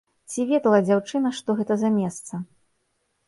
Ці 0.29 0.43
ведала 0.51 0.77
дзяўчына, 0.87 1.29
што 1.39 1.55
гэта 1.61 1.77
за 1.81 1.89
месца? 1.99 2.33